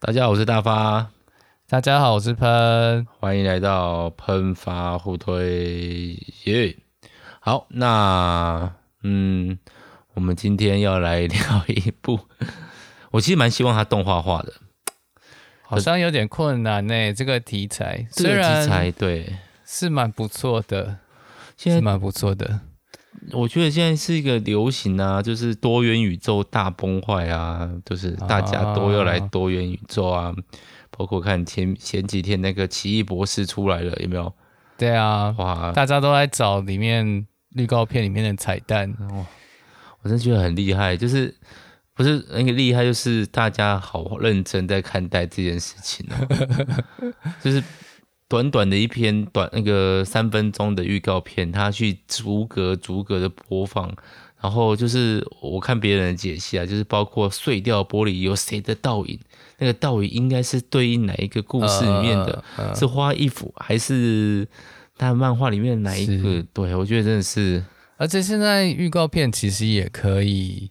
[0.00, 1.10] 大家好，我是大发。
[1.68, 3.04] 大家好，我是喷。
[3.18, 6.76] 欢迎来到喷发互推耶。
[7.40, 8.72] 好，那
[9.02, 9.58] 嗯，
[10.14, 12.20] 我们今天要来聊一部，
[13.10, 14.52] 我其实蛮希望它动画化的，
[15.62, 17.12] 好像有点困难呢。
[17.12, 19.34] 这个题材，这个题材对
[19.66, 20.98] 是蛮不错的，
[21.56, 22.60] 现在是蛮不错的。
[23.32, 30.26] 我觉得现在是一个流行啊，就是多元宇宙大崩坏啊，就是大家都要来多元宇宙啊。
[30.26, 30.34] 啊
[30.90, 34.32] 包括看前前几天那个奇异博士出来了，有没有？
[34.76, 38.92] 对啊，哇，大家都在找里面预告片里面的彩蛋。
[38.98, 39.24] 哦，
[40.02, 41.32] 我真的觉得很厉害，就是
[41.94, 47.62] 不是那个厉害，就是大家好认真在看待这件事情哦， 就是。
[48.28, 53.90] 短短的一篇短那个三分钟的预告片，他去逐格逐格的播放，
[54.40, 59.18] 然后就是我看别人的解析啊，就是包括碎掉玻璃有谁的倒影，
[59.58, 62.44] 那个倒影应该是对应哪一个故事里面的，
[62.76, 64.46] 是花衣服还是
[64.98, 66.44] 他漫画里面哪一个？
[66.52, 67.64] 对，我觉得真的是，
[67.96, 70.70] 而且现在预告片其实也可以。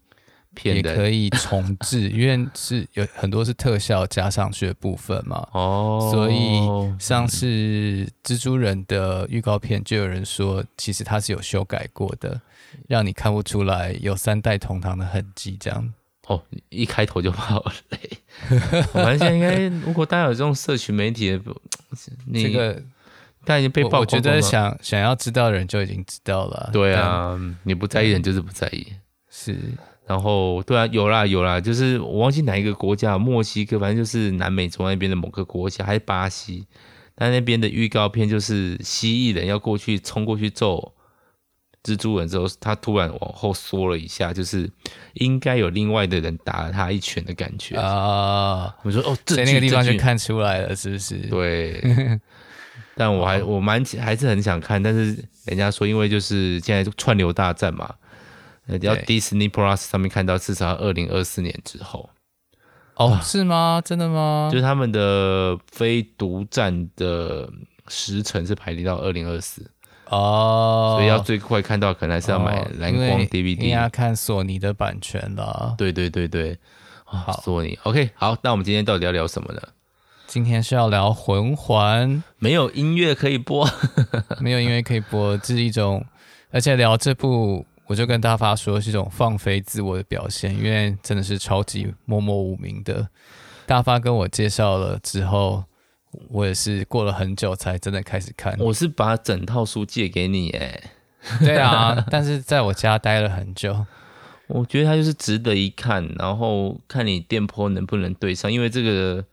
[0.63, 5.47] 也可以重置，因为是有很多是特效加上去的部分嘛。
[5.51, 12.39] 哦，所以像是蜘蛛人的预告片，就有人说其实它是有修改过的，
[12.87, 15.57] 让你看不出来有三代同堂的痕迹。
[15.59, 15.93] 这样
[16.27, 17.99] 哦，一开头就爆雷。
[18.93, 21.41] 我发现在应该， 如果大家有这种社群媒体的，
[22.33, 22.81] 这个
[23.45, 24.17] 但已经被曝光光了。
[24.17, 26.69] 我觉得想想要知道的人就已经知道了。
[26.73, 28.85] 对啊，你不在意人就是不在意。
[29.29, 29.57] 是。
[30.07, 36.65] 然后，对啊，有啦有啦，就是我忘记哪一个国家，墨西哥，反正就是南美洲那边的某个国家，还是巴西，
[37.13, 40.93] 但那边的预告片就是蜥蜴人要过去冲过去揍
[41.83, 44.71] 蜘蛛人之后，他突然往后缩了一下，就是
[45.15, 48.73] 应该有另外的人打了他一拳的感觉啊。
[48.83, 51.15] 我说哦，在那个地方就看出来了，是不是？
[51.29, 52.19] 对。
[52.95, 57.93] 但我还 我蛮还是很想看，但是人家说因为就是现在串流大战嘛。
[58.81, 62.09] 要 Disney Plus 上面看到至少二零二四年之后
[62.95, 63.81] 哦，是吗？
[63.85, 64.49] 真的吗？
[64.51, 67.47] 就是他们的非独占的
[67.87, 69.69] 时程是排列到二零二四
[70.09, 75.75] 哦，所以要最快看到可能还是要买蓝光 DVD，你要看索尼的版权了。
[75.77, 76.57] 对对对对，
[77.05, 79.61] 好，索尼 OK 好，那我们今天到底要聊什么呢？
[80.25, 83.69] 今天是要聊魂环，没有音乐可以播，
[84.41, 86.03] 没有音乐可以播，这是一种，
[86.51, 87.65] 而且聊这部。
[87.87, 93.07] 我就跟大发说是一种放飞自我的表现，因为真的是超级默默无名的。
[93.65, 95.63] 大发跟我介绍了之后，
[96.29, 98.55] 我也是过了很久才真的开始看。
[98.59, 100.81] 我是把整套书借给你，哎，
[101.39, 103.85] 对啊，但是在我家待了很久。
[104.47, 109.23] 我觉得它就是值得一看，然后看你电波能不能对上，因为这个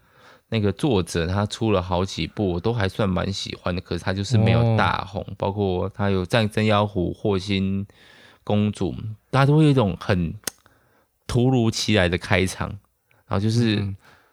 [0.49, 7.85] 那个作者他出了好几部，我都还算蛮喜欢的，可是他就是没有大红，哦、包括他有战争妖狐、霍星。
[8.44, 8.94] 公主，
[9.31, 10.32] 大家都会有一种很
[11.27, 12.69] 突如其来的开场，
[13.27, 13.77] 然后就是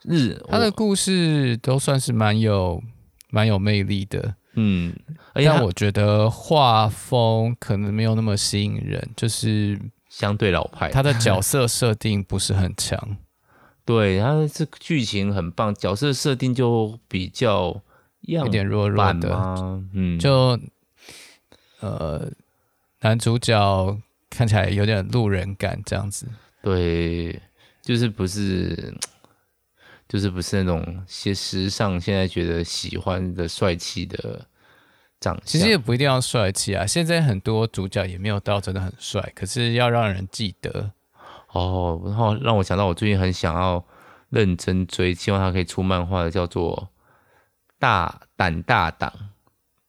[0.03, 2.83] 日，他的故事都算是蛮有
[3.29, 4.93] 蛮有魅力的，嗯，
[5.33, 9.79] 但我觉得画风可能没有那么吸引人，就是
[10.09, 13.17] 相对老派，他的角色设定不是很强，
[13.85, 17.81] 对，他这剧情很棒，角色设定就比较
[18.21, 19.33] 有点弱弱的，
[19.93, 20.59] 嗯，就
[21.79, 22.29] 呃。
[23.01, 23.97] 男主角
[24.29, 26.27] 看起来有点路人感，这样子。
[26.61, 27.39] 对，
[27.81, 28.93] 就是不是，
[30.07, 34.45] 就是不是那种些时尚现在觉得喜欢的帅气的
[35.19, 35.43] 长相。
[35.45, 40.91] 其实也不一定要帅气啊，现在很多主角也没有到真的很帅，可是要让人记得。
[41.53, 43.83] 哦，然后让我想到我最近很想要
[44.29, 46.89] 认真追，希望他可以出漫画的，叫做
[47.79, 49.11] 《大胆大党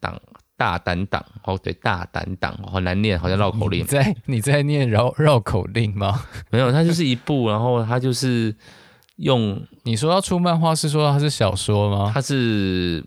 [0.01, 0.17] 党》。
[0.63, 3.81] 大胆党哦，对，大胆党好难念，好像绕口令。
[3.81, 6.23] 你在你在念绕绕口令吗？
[6.51, 8.55] 没有，它就是一部，然后它就是
[9.17, 12.13] 用你说要出漫画，是说它是小说吗？
[12.15, 13.05] 它是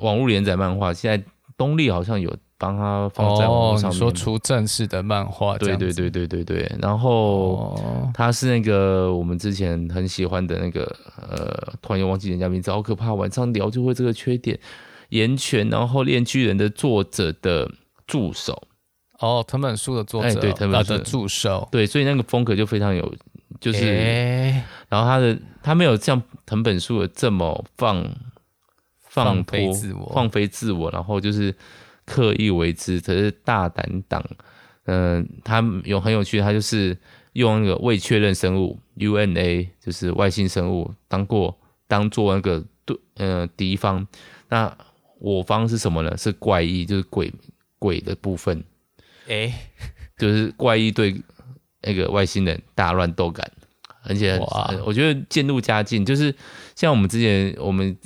[0.00, 1.22] 网络连载漫画，现在
[1.58, 3.90] 东立好像有帮他放在网络上面。
[3.90, 6.72] 哦，你说出正式的漫画，对对对对对对。
[6.80, 7.78] 然后
[8.14, 10.84] 他是那个我们之前很喜欢的那个
[11.28, 13.12] 呃，突然又忘记人家名字，好可怕！
[13.12, 14.58] 晚上聊就会这个缺点。
[15.10, 17.70] 炎拳，然后链巨人的作者的
[18.06, 18.66] 助手。
[19.18, 20.92] 哦，藤本树的作者，哎、对，藤本树。
[20.92, 23.14] 的助手，对，所以那个风格就非常有，
[23.58, 28.06] 就是，欸、然后他的他没有像藤本树的这么放
[29.00, 31.54] 放飞自我，放飞自我，然后就是
[32.04, 34.22] 刻意为之，可是大胆党，
[34.84, 36.94] 嗯、呃，他有很有趣，他就是
[37.32, 44.06] 用那个未确认生物 UNA，就是外星生物当过当做那个对呃敌方，
[44.50, 44.76] 那
[45.18, 46.16] 我方是什么呢？
[46.16, 47.32] 是怪异，就是鬼
[47.78, 48.62] 鬼的部分，
[49.26, 49.54] 诶、欸，
[50.18, 51.20] 就是怪异对
[51.82, 53.50] 那个外星人大乱斗感，
[54.02, 54.38] 而且
[54.84, 56.34] 我觉得渐入佳境，就是
[56.74, 57.96] 像我们之前我们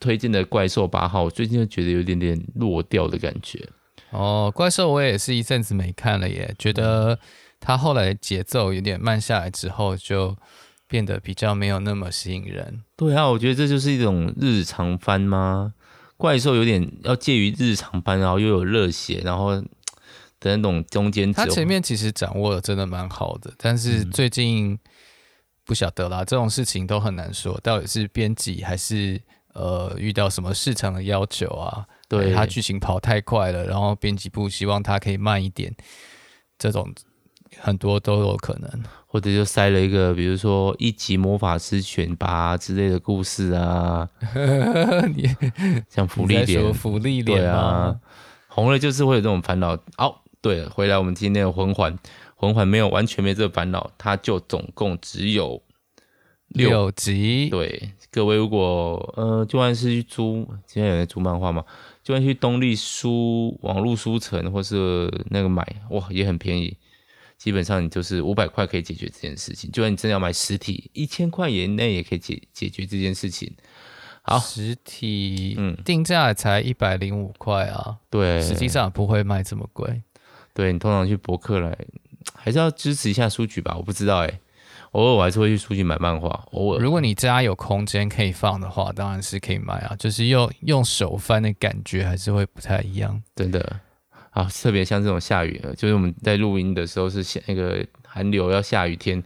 [0.00, 3.68] 推荐的怪兽八号，我最近就觉得有点点落掉的感觉。
[4.10, 7.18] 哦，怪兽我也是一阵子没看了耶，觉得
[7.60, 10.36] 它后来节奏有点慢下来之后，就
[10.86, 12.82] 变得比较没有那么吸引人。
[12.96, 15.74] 对啊，我觉得这就是一种日常番吗？
[16.18, 19.54] 怪兽有点要介于日常番，然后又有热血，然后
[20.40, 21.32] 的那种中间。
[21.32, 24.78] 他前面其实掌握的真的蛮好的，但是最近
[25.64, 29.20] 不晓得啦，这种事情都很难说，到底是编辑还是
[29.54, 31.86] 呃遇到什么市场的要求啊？
[32.08, 35.74] 对，他剧情跑太快了，然后编辑部希望他可以慢一点，
[36.58, 36.92] 这种
[37.58, 44.06] 很多都有可能，或者就塞了一个，比如说一级魔法师选拔之类的故事啊，
[45.16, 45.26] 你
[45.88, 47.98] 像福利点，福利点对啊，
[48.48, 49.74] 红了就是会有这种烦恼。
[49.96, 51.98] 哦，对了，回来我们今天的魂环，
[52.36, 55.62] 魂环没有完全没这个烦恼，它就总共只有
[56.48, 57.48] 六,六集。
[57.48, 61.64] 对，各位如果呃，就算是去租，今天有人租漫画吗？
[62.04, 66.76] 就算去东立书网络书城，或是那个买，哇，也很便宜。
[67.38, 69.70] 基本上你就是五百块可以解决这件事情。
[69.70, 73.50] 就算你真的要买实体，一千块以内也可以解解决这件事情。
[74.22, 77.96] 好，实体嗯，定价才一百零五块啊。
[78.10, 80.02] 对，实际上不会卖这么贵。
[80.52, 81.78] 对，你通常去博客来，
[82.34, 83.74] 还是要支持一下书局吧？
[83.76, 84.40] 我不知道哎、欸。
[84.92, 86.28] 偶尔我还是会去书局买漫画。
[86.52, 89.94] 偶尔，如果你家有空间可以放的话，当然是可以买啊。
[89.96, 93.80] 就是用用手翻的感觉还是会不太一样，真的。
[94.30, 99.22] 啊，特别像这种下雨，就是我们在录音的时候是下那个寒流要下雨天，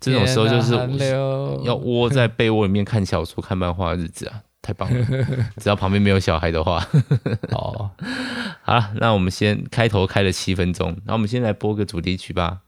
[0.00, 0.74] 这种时候就是
[1.64, 5.06] 要窝在被窝里面看小说、看漫画的日子啊，太棒了！
[5.58, 6.86] 只要旁边没有小孩的话。
[7.50, 7.90] 哦，
[8.62, 12.60] 好了，那我们先开头开了七分钟，那我们先来播个主题曲吧。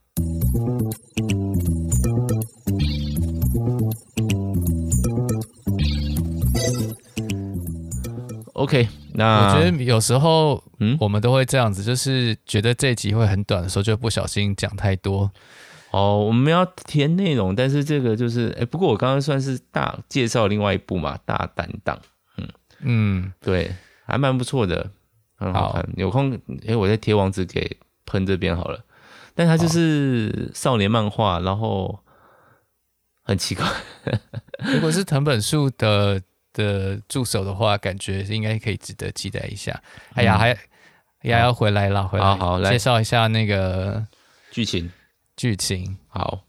[8.53, 15.31] OK，那我觉得有时候，嗯，我们都会这样子，嗯、就是觉得这集会很短的时候，就不小心讲太多。
[15.91, 21.99] 哦，我们要填内容，但是这个就是，哎，不过我刚刚算是大介绍另外一部嘛，大胆档，
[22.37, 22.49] 嗯
[22.83, 23.75] 嗯，对，
[24.07, 24.91] 还蛮不错的，
[25.37, 25.83] 很好看。
[25.83, 28.85] 好有空，哎，我再贴网址给喷这边好了。
[29.35, 31.99] 但它就是少年漫画，然后
[33.25, 33.67] 很奇怪。
[34.73, 36.23] 如果是藤本树的。
[36.52, 39.82] 的助手的话，感觉应该可以值得期待一下。
[40.14, 40.56] 哎呀，还
[41.23, 44.06] 丫要回来了，回来，好好来介绍一下那个
[44.50, 44.91] 剧情。
[45.37, 46.41] 剧情好，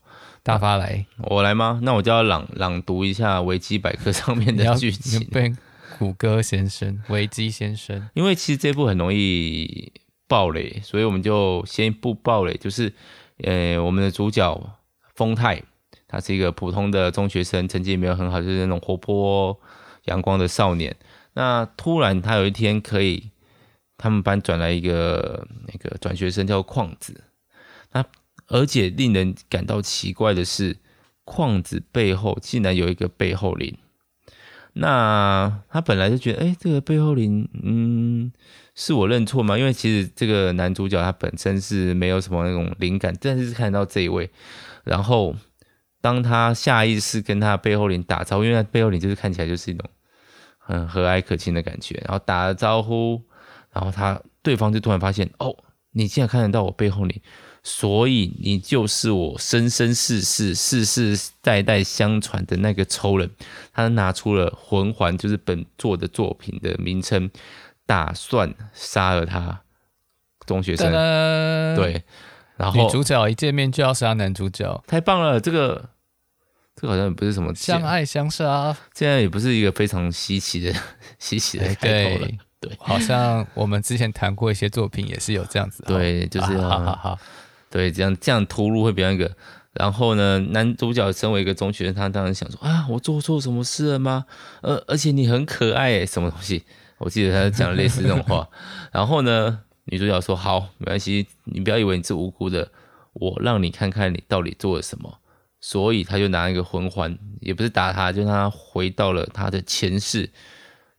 [0.44, 1.80] 大发来，我来吗？
[1.83, 5.25] 那我就要朗朗读一下维基百科上面的剧情。
[5.27, 5.53] 被
[5.98, 9.92] 谷歌先生，维基先生，因为其实这部很容易
[10.27, 12.54] 爆雷，所以我们就先不爆雷。
[12.56, 12.94] 就是，
[13.44, 14.77] 呃，我们的主角
[15.15, 15.62] 丰太，
[16.07, 19.57] 他是一个普通的中学生，成绩也没有很好，就是那种活泼。
[20.06, 20.95] 阳光的少年，
[21.33, 23.30] 那突然他有一天可以，
[23.98, 27.24] 他们班转来一个那个转学生叫旷子，
[27.92, 28.03] 那
[28.48, 30.77] 而且令人感到奇怪的是，
[31.24, 33.77] 旷子背后竟然有一个背后灵。
[34.74, 38.31] 那他本来就觉得，哎、这个背后灵，嗯，
[38.73, 39.57] 是我认错吗？
[39.57, 44.30] 因为其实这个男主角他本身是没有什么那种灵感，但是看到这一位，
[44.83, 45.35] 然后。
[46.02, 49.88] 当他下意识跟他背后灵打招呼，因为他背后灵就是看起来就是一种
[50.58, 53.22] 很和蔼可亲的感觉，然后打了招呼，
[53.72, 55.56] 然后他对方就突然发现，哦，
[55.92, 57.22] 你竟然看得到我背后灵，
[57.64, 63.30] 所以你就是我生生世世、世世代代相传的那个仇人。
[63.72, 67.30] 他拿出了魂环，就是本作的作品的名称，
[67.86, 69.62] 打算杀了他。
[70.48, 70.92] 中学生，
[71.76, 72.04] 对。
[72.61, 75.39] 然后女主角一见面就要杀男主角，太棒了！
[75.41, 75.89] 这个
[76.75, 80.71] 这个好像也不是什么相爱相杀，现在也不是一个非常稀奇的
[81.18, 82.27] 稀奇的开头了。
[82.59, 85.83] 对，对好像我们之前谈过一些作品也是有这样子。
[85.87, 87.19] 对，就是好好好，
[87.71, 89.35] 对，这样这样突入会比较那个。
[89.73, 94.25] 然后呢，男主角身为一个中学生，他当然想说啊，我做错什么事了吗？
[94.61, 96.63] 而、呃、而且你很可爱，什么东西？
[96.99, 98.47] 我记得他讲类似这种话。
[98.94, 99.61] 然后呢？
[99.92, 102.71] 女主角说：“好，没关系，你不要以为你是无辜的，
[103.14, 105.19] 我让你看看你到底做了什么。”
[105.60, 110.31] 所以他就拿一个魂环，也不是打他，就让他回到了他的前世。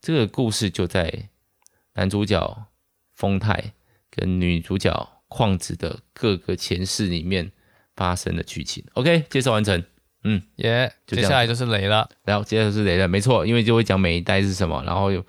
[0.00, 1.30] 这个故事就在
[1.94, 2.66] 男主角
[3.12, 3.72] 丰太
[4.08, 7.50] 跟女主角旷子的各个前世里面
[7.96, 8.84] 发生的剧情。
[8.92, 9.82] OK，介绍完成。
[10.22, 15.24] 嗯，耶、yeah，接下来就是雷了，然后接下来就是雷了，没错，因为就会讲每一代是什么，然后有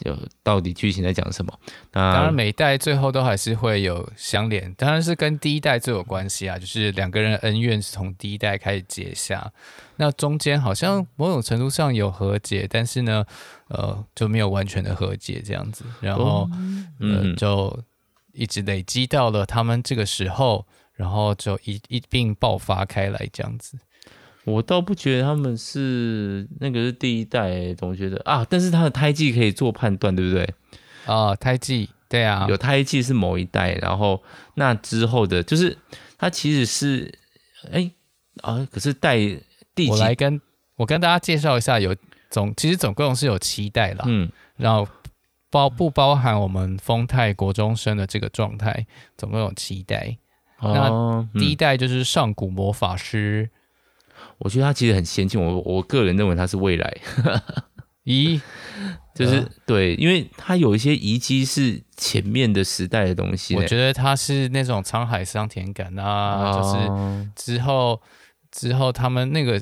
[0.00, 1.56] 有到底剧情在讲什么。
[1.92, 9.52] 那当然每一代最后都还是会有相连，当然是跟第一代最有关系啊，就是两个人的恩怨是从第一代开始结下，
[9.96, 13.24] 那中间好像某种程度上有和解，但是呢，
[13.68, 17.78] 呃，就没有完全的和解这样子，然后、嗯、呃就
[18.32, 23.78] 一直累积到了他们这个时候，然后就一一并爆发开来这样子。
[24.44, 30.54] 我倒不觉得他们是那个是第一代，总觉得啊，但是他的胎记可以做判断，对不对？
[31.06, 34.22] 啊，胎记，对啊，有胎记是某一代，然后
[34.54, 35.76] 那之后的，就是
[36.18, 37.18] 他其实是，
[37.72, 37.90] 哎
[38.42, 39.16] 啊，可是代
[39.74, 40.38] 第几，我来跟
[40.76, 41.96] 我跟大家介绍一下，有
[42.30, 44.86] 总其实总共是有七代啦，嗯，然后
[45.50, 48.86] 包不包含我们丰泰国中生的这个状态，
[49.16, 50.18] 总共有七代。
[50.58, 53.48] 哦，那第一代就是上古魔法师。
[54.38, 56.96] 我觉得它其实很先进，我我个人认为它是未来。
[58.04, 58.38] 咦，
[59.14, 63.56] 就是、呃、对，因为它有一些遗迹是前面的时代的东西。
[63.56, 68.02] 我觉得它是那种沧海桑田感啊，哦、就是之后
[68.50, 69.58] 之后他们那个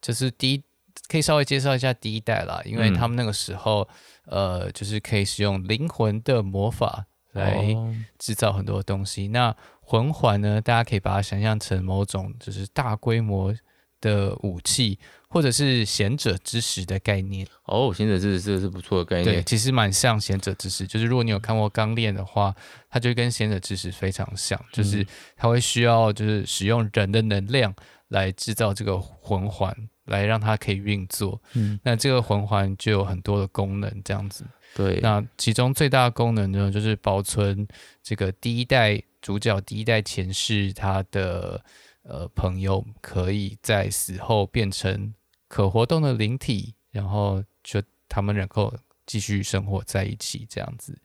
[0.00, 0.62] 就是第一，
[1.06, 3.86] 可以稍微介绍一下第一代啦，因为他们那个时候、
[4.24, 7.76] 嗯、呃，就是可以使用灵魂的魔法来
[8.18, 9.26] 制造很多东西。
[9.26, 13.54] 哦、那魂环呢，大家可以把它想象成某种就是大规模。
[14.02, 19.36] 的武器，或者是贤者之石的概念哦，贤者之石这个是不错的概念。
[19.36, 22.54] 对，其实蛮像贤者之石，就是如果你有看过《钢炼》的话，
[22.90, 25.06] 它就跟贤者之石非常像，就是
[25.36, 27.74] 它会需要就是使用人的能量
[28.08, 29.74] 来制造这个魂环，
[30.06, 31.40] 来让它可以运作。
[31.54, 34.44] 嗯，那这个魂环就有很多的功能，这样子。
[34.74, 37.66] 对，那其中最大的功能呢，就是保存
[38.02, 41.64] 这个第一代主角、第一代前世他的。
[42.02, 45.14] 呃，朋友可以在死后变成
[45.48, 48.74] 可活动的灵体，然后就他们能够
[49.06, 50.98] 继续生活在一起，这样子。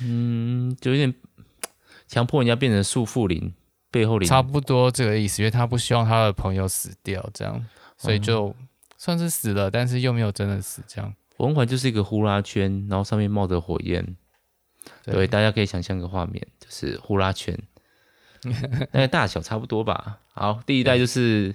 [0.00, 1.14] 嗯，就有点
[2.06, 3.52] 强迫人家变成束缚灵，
[3.90, 4.28] 背后灵。
[4.28, 8.54] 差不多这个意思，因为他不希望他的朋友死掉，这样，所以就
[8.96, 11.14] 算是死了，但是又没有真的死，这样。
[11.38, 14.16] 文环就是一个呼啦圈，然后上面冒着火焰。
[15.02, 17.58] 对，对，大家可以想象个画面，就是呼啦圈。
[18.92, 20.20] 那个大小差不多吧。
[20.34, 21.54] 好，第一代就是，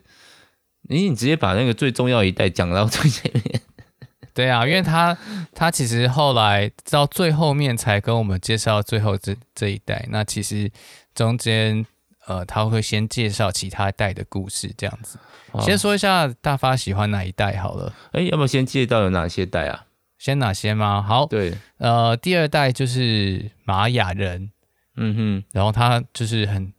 [0.84, 3.62] 你你直接把那个最重要一代讲到最前面。
[4.34, 5.18] 对啊，因为他
[5.54, 10.08] 他其实后来到最后面才跟我们介绍最后这这一代。
[10.10, 10.72] 那其实
[11.14, 11.86] 中间
[12.26, 15.20] 呃他会先介绍其他代的故事，这样子。
[15.60, 17.94] 先说一下大发喜欢哪一代好了。
[18.14, 19.88] 哎，要不要先介绍有哪些代啊？
[20.18, 21.02] 先哪些吗？
[21.02, 24.52] 好，对，呃，第二代就是玛雅人。
[24.96, 26.72] 嗯哼，然后他就是很。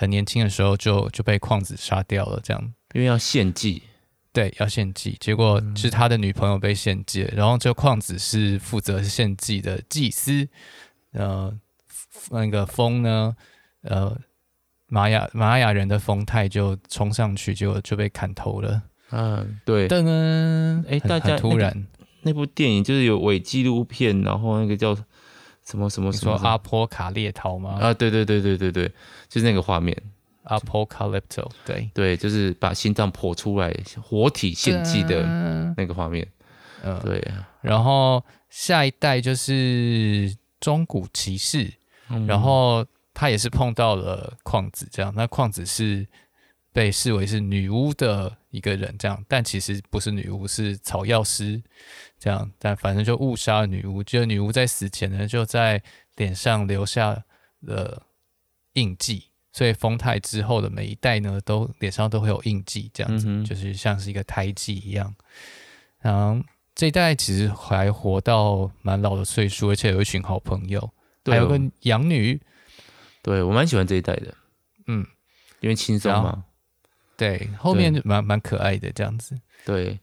[0.00, 3.82] 很年轻的时候就就被矿子杀掉了，这样，因为要献祭，
[4.32, 10.48] 对，要献祭，结果是他的女朋友被献祭，然后这个矿子是负责献祭的祭司，
[11.10, 11.52] 呃，
[12.30, 13.34] 那个风呢，
[13.82, 14.16] 呃，
[14.86, 21.86] 玛雅玛雅人的风太就冲上去，结果就被砍头了，嗯，对，噔噔，哎，大家突然、
[22.22, 24.96] 那部电影就是有伪纪录片，然后那个叫。
[25.68, 26.38] 什么什么什么？
[26.38, 27.78] 说阿波卡列陶吗？
[27.80, 28.90] 啊，对对对对对对，
[29.28, 29.96] 就是那个画面。
[30.44, 33.70] Apocalypto，对对，就是把心脏剖出来，
[34.02, 35.22] 活体献祭的
[35.76, 36.26] 那个画面。
[36.82, 37.22] 嗯，对。
[37.60, 41.70] 然后下一代就是中古骑士，
[42.08, 42.82] 嗯，然后
[43.12, 45.12] 他也是碰到了矿子，这样。
[45.14, 46.06] 那矿子是
[46.72, 51.62] 被视为是女巫的一个人，这样，但其实不是女巫，是草药师。
[52.20, 54.02] 这样，但反正就误杀了女巫。
[54.02, 55.80] 就女巫在死前呢，就在
[56.16, 57.24] 脸上留下
[57.60, 58.02] 了
[58.72, 65.14] 印记，所以丰太之后的每一代呢，都脸上都会有印记，这样子，嗯、就是像是一个胎记一样。
[66.00, 66.44] 然后
[66.74, 70.92] 这一代其实还活到蛮老的岁数，而且有一群好朋友，
[71.24, 72.40] 还有个养女。
[73.22, 74.34] 对，我蛮喜欢这一代的，
[74.88, 75.06] 嗯，
[75.60, 76.44] 因为轻松嘛。
[77.18, 79.38] 对，后面就蛮蛮可爱的这样子。
[79.66, 79.98] 对。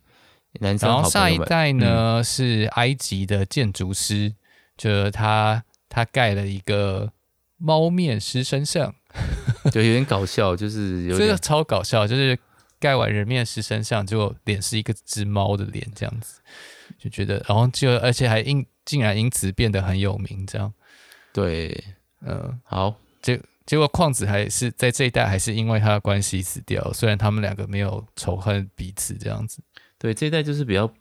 [0.61, 4.33] 然后下一代呢、嗯、是埃及的建筑师，
[4.77, 7.11] 就是他他盖了一个
[7.57, 8.95] 猫面狮身像，
[9.69, 11.19] 就有点搞笑，就是有点。
[11.19, 12.39] 这个超搞笑，就是
[12.79, 16.39] 盖完人面狮身像，结果脸是一个只猫的脸这样子，
[16.97, 20.73] 就觉得，然后就而且还因竟然因此变得很有名，这样，
[21.33, 21.83] 对，
[22.21, 29.59] 嗯，好，结结果矿子还是在这一代还是因为他的关系死掉，虽然他们两个没有仇恨彼此这样子。
[29.97, 30.91] 对，这一代就是比较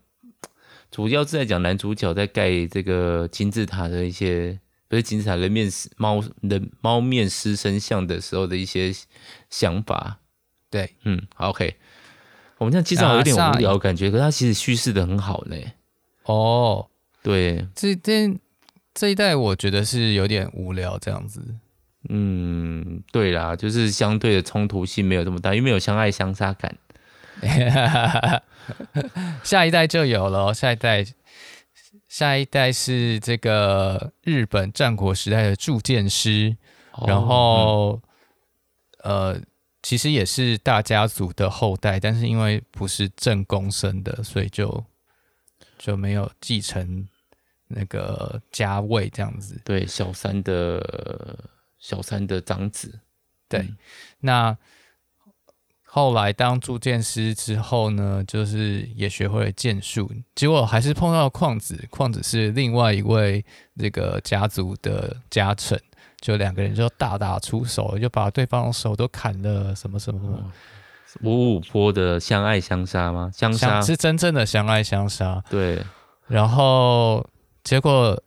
[0.91, 8.95] 主要是在讲男主角在盖这个金字塔的一些，不是金字塔人面狮猫人猫面狮身像的时候的一些
[9.51, 10.21] 想法。
[10.71, 11.77] 对，嗯，好，OK，
[12.59, 15.57] 我们这样介绍有点无聊感觉，可是它其实叙事的很好呢。
[16.25, 16.89] 哦，
[17.23, 18.35] 对，这这
[18.95, 21.43] 这一代我觉得是有点无聊这样子。
[22.09, 26.77] 嗯，对啦，就是相对的冲突性没有这么大，因为没有相爱相杀感。
[29.43, 31.05] 下一代就有了，下一代，
[32.09, 36.57] 下一代是这个日本战国时代的铸剑师，
[36.93, 38.01] 哦、然后、
[39.03, 39.41] 嗯、呃，
[39.83, 44.85] 其实也是大家族的后代，但是因为不是正宫生的，所以就
[45.77, 47.07] 就没有继承
[47.67, 49.61] 那个家位这样子。
[49.65, 51.37] 对，小三的
[51.85, 53.01] 小三的长子。
[53.47, 53.77] 对，嗯、
[54.21, 54.57] 那。
[55.97, 63.45] 后来当铸剑师之后呢，就是也学会了剑术，结果还是碰到矿子，矿子是另外一位
[63.79, 65.81] 这个家族的家臣，
[66.21, 70.53] 就两个人就大打出手，就把对方手都砍了，什么什么什么，
[71.23, 73.31] 五五坡的相爱相杀吗？
[73.33, 75.81] 相杀是真正的相爱相杀，对，
[76.27, 77.25] 然后
[77.63, 78.21] 结果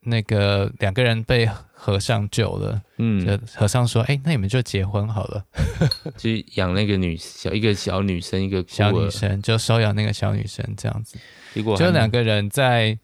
[0.00, 1.46] 那个两个人被。
[1.82, 5.42] 和尚救了，嗯，和尚说：“哎、欸，那你们就结婚好了，
[6.14, 11.18] 就养那个女小一个小女生，一个小女生就收养那个小女生这样子。
[11.54, 12.98] 结果就两个人在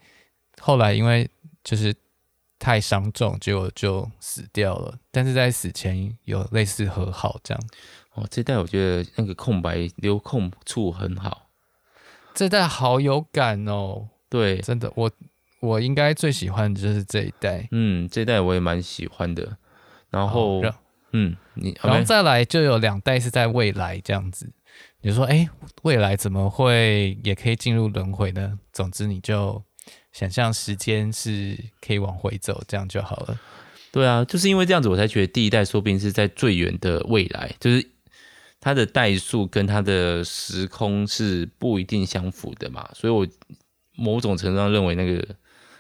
[0.61, 1.27] 后来因为
[1.65, 1.95] 就是
[2.59, 4.99] 太伤重，结果就死掉了。
[5.11, 7.63] 但是在死前有类似和好这样。
[8.13, 11.49] 哦，这代我觉得那个空白留空处很好，
[12.35, 14.11] 这代好有感哦。
[14.29, 15.11] 对，真的我。”
[15.61, 19.57] 我应该最喜欢的就是这一代，嗯，这一代我也蛮喜欢的。
[20.11, 20.75] 然后，哦、
[21.13, 24.51] 嗯，你然后再来就有两代是在未来这样子。
[25.01, 25.49] 你说，哎，
[25.83, 28.59] 未来怎么会也可以进入轮回呢？
[28.73, 29.63] 总之，你就
[30.13, 33.39] 想象时间是可以往回走，这样就好了。
[33.91, 37.87] 对啊，就是因为这样子，我才觉得第一代说不定是在最远的未来，就是
[38.61, 42.89] 它的代数跟它的时空是不一定相符的嘛。
[42.95, 43.27] 所以我
[43.97, 45.27] 某种程度上认为那个。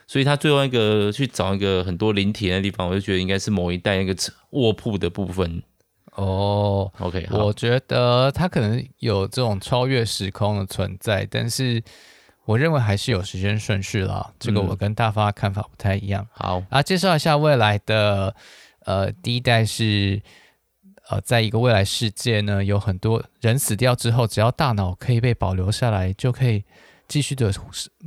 [0.06, 4.14] 所以他最后一个去找一个很多灵体的地方，我就觉得应该是某一代那个
[4.50, 5.62] 卧铺的部分。
[6.14, 11.82] 哦，OK，我觉得他可能有这种超越时空的存在，但是
[12.44, 14.32] 我认为还是有时间顺序啦。
[14.38, 16.26] 这个我跟大发看法不太一样。
[16.30, 18.34] 好啊，介绍一下未来的
[18.84, 20.22] 呃第一代是
[21.10, 26.64] 呃在一个未来世界呢，有很多人死掉之后，只要大脑可以被保留下来，就可以。
[27.08, 27.52] 继续的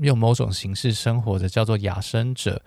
[0.01, 2.61] 用某种形式生活的叫做亚生者，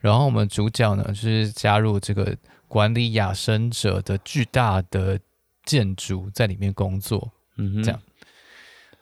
[0.00, 2.36] 然后我们主角呢就是加入这个
[2.68, 5.18] 管理亚生者的巨大的
[5.64, 8.00] 建筑，在里面工作，嗯哼，这样。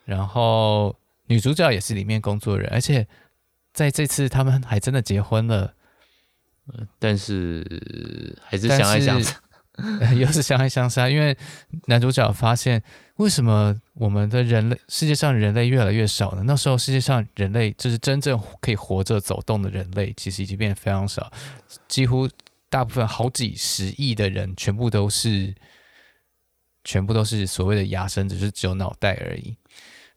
[0.05, 0.94] 然后
[1.27, 3.07] 女主角也是里面工作人，而且
[3.73, 5.75] 在这次他们还真的结婚了，
[6.99, 9.40] 但是还是相爱相杀。
[10.16, 11.37] 又是相爱相杀，因为
[11.87, 12.80] 男主角发现，
[13.16, 16.44] 为什么我们的人类世界上人类越来越少呢？
[16.46, 21.28] 那时候世界上人类就是真正可以活着走动的人类，其实已经变得非常少，
[21.88, 22.28] 几乎
[22.70, 25.52] 大部分好几十亿的人全部都是，
[26.84, 29.56] 全部都是所谓的亚生，只是只有脑袋而已。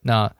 [0.02, 0.32] 那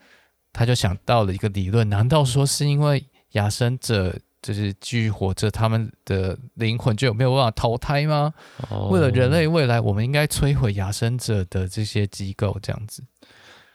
[0.54, 4.20] 他就想到了一个理论，难道说是因为亚生者？
[4.42, 8.34] 就是继续活着，他们的灵魂就有没有办法投胎吗
[8.70, 13.04] ？Oh, 为了人类未来，我们应该摧毁亚生者的这些机构，这样子。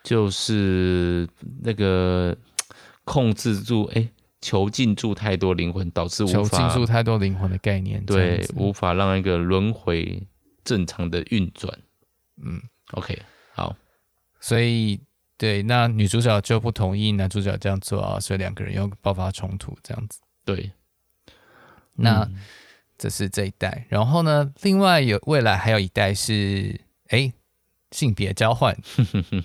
[0.03, 1.29] 就是
[1.63, 2.37] 那个
[3.05, 4.09] 控制住，哎，
[4.41, 10.27] 囚禁住太多灵魂，导致无法囚禁住太多灵魂的概念，对，无法让一个轮回
[10.65, 11.77] 正常的运转。
[12.43, 12.61] 嗯
[12.93, 13.21] ，OK，
[13.53, 13.77] 好，
[14.41, 15.01] 所以
[15.37, 20.21] 对，那女主角就不同意男主角这样做啊，所以两个人又爆发冲突，这样子。
[20.45, 20.73] 对，
[21.95, 22.37] 那、嗯、
[22.99, 27.33] 这是这一代，然后呢，另外有未来还有一代是哎
[27.93, 28.77] 性别交换，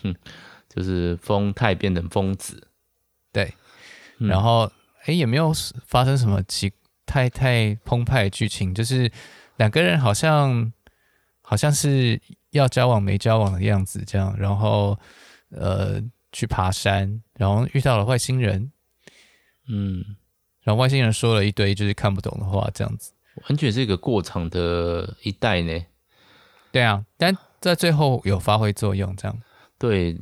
[0.68, 2.68] 就是风太变成风子，
[3.32, 3.54] 对，
[4.18, 4.72] 嗯、然后
[5.06, 5.54] 哎也没有
[5.86, 6.74] 发生什么奇
[7.06, 9.12] 太太澎湃的剧情，就是
[9.58, 10.74] 两个人好像
[11.42, 15.00] 好像是要交往没交往的样子，这样，然后
[15.52, 18.72] 呃去爬山，然后遇到了外星人，
[19.68, 20.18] 嗯。
[20.68, 23.14] 然后外星人说了一堆就是看不懂的话，这样子，
[23.48, 25.86] 完全是一个过场的一代呢。
[26.74, 29.42] 对啊，但在最后有发挥作用，这样。
[29.80, 30.18] 对，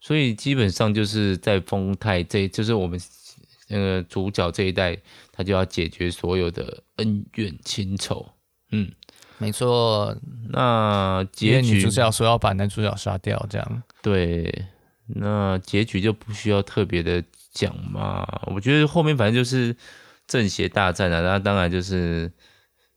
[0.00, 2.98] 所以基本上就是在丰泰这，就是我们
[3.68, 4.96] 那个主角这一代，
[5.30, 8.26] 他就要解决所有的恩怨情仇。
[8.70, 8.90] 嗯，
[9.36, 10.16] 没错。
[10.48, 13.82] 那结局女主角说要把男主角杀掉，这样。
[14.00, 14.64] 对，
[15.08, 17.22] 那结局就不需要特别的。
[17.54, 19.74] 讲嘛，我觉得后面反正就是
[20.26, 22.30] 正邪大战啊，那当然就是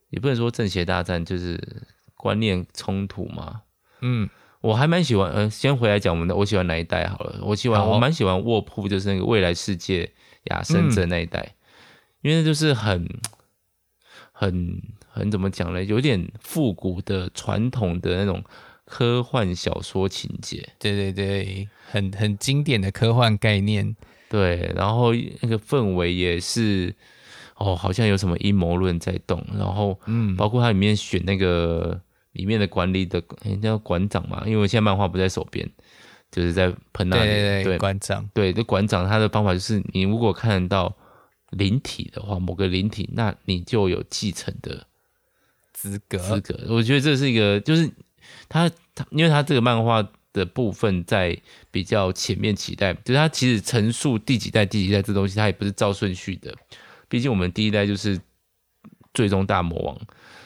[0.10, 1.62] 也不能说正邪大战，就是
[2.16, 3.62] 观念冲突嘛。
[4.02, 4.28] 嗯，
[4.62, 7.40] 我还蛮喜欢，呃，先回来讲我们的，我喜欢哪一代好了。
[7.44, 10.12] 我喜欢，我蛮喜欢卧铺，就是那个未来世界
[10.46, 13.08] 亚森镇那一代，嗯、因为就是很
[14.32, 15.84] 很很怎么讲呢？
[15.84, 18.44] 有点复古的传统的那种
[18.86, 20.70] 科幻小说情节。
[20.80, 23.96] 对对对，很很经典的科幻概念。
[24.30, 26.94] 对，然后那个氛围也是，
[27.56, 29.46] 哦，好像有什么阴谋论在动。
[29.58, 32.00] 然后，嗯，包括它里面选那个。
[32.34, 35.68] 里面的管理的人家叫馆长嘛，因为我现在漫画不在手边，
[36.30, 37.64] 就是在喷那里。
[37.64, 38.30] 对馆长。
[38.32, 40.96] 对，这馆长他的方法就是，你如果看得到
[41.50, 44.86] 灵体的话，某个灵体，那你就有继承的
[45.74, 46.20] 资格。
[46.20, 47.90] 资格，我觉得这是一个，就是
[48.48, 51.38] 他他，因为他这个漫画的部分在
[51.70, 56.56] 比较前面几代，就是他其实陈述第几代第几代这东西，他也不是照顺序的。
[57.10, 58.18] 毕竟我们第一代就是
[59.14, 59.98] 最终大魔王。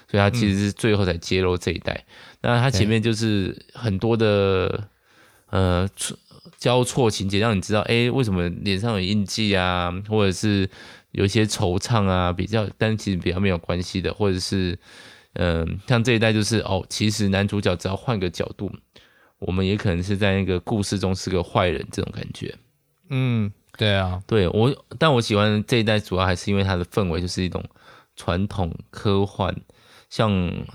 [0.10, 4.89] 所以他其实是最后才揭露这一代，嗯、那他前面就是很多的
[5.49, 5.88] 呃
[6.58, 10.69] 交错情节，让你知道，哎、欸，为什么脸上有印记啊，或者是
[11.12, 14.77] 有一些惆怅啊，比较，但其实比较没有关系的，或者是
[15.36, 18.69] 嗯、呃，像这一代就是哦，其实男主角只要换个角度，
[19.41, 22.56] 我们也可能是在那个故事中是个坏人这种感觉。
[23.10, 27.63] 嗯，对啊，对我，但我喜欢这一代主要还是因为它的氛围就是一种
[28.15, 29.56] 传统科幻。
[30.10, 30.30] 像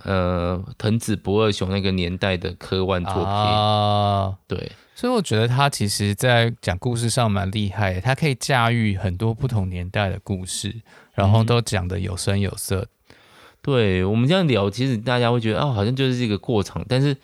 [0.04, 10.74] 呃藤子不二雄那个年代的科幻作品啊，对，所以我觉得他其实在讲故事上蛮厉害的，他可以驾驭很多不同年代的故事，
[11.12, 12.88] 然后都讲的有声有色。
[13.10, 13.16] 嗯、
[13.60, 17.14] 对我们这样聊，其实大家会觉得哦，好像就是这个过场，但是